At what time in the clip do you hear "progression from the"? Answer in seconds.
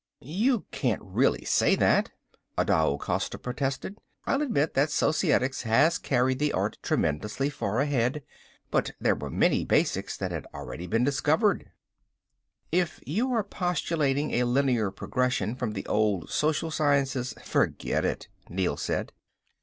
14.89-15.85